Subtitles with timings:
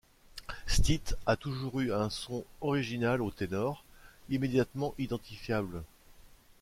[0.65, 3.83] Stitt a toujours eu un son original au ténor,
[4.31, 5.83] immédiatement identifiable.